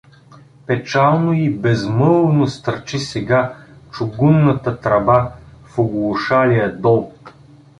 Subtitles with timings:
[0.67, 3.55] Печално и безмълвно стърчи сега
[3.91, 5.31] чугунната тръба
[5.63, 7.13] в оглушалия дол.